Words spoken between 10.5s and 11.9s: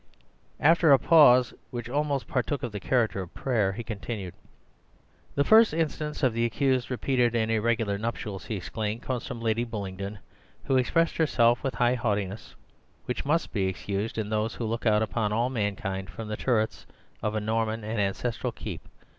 who expresses herself with the